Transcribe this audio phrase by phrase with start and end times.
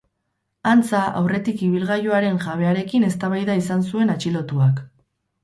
[0.69, 4.83] Antza, aurretik ibilgailuaren jabearekin eztabaida izan zuen atxilotuak.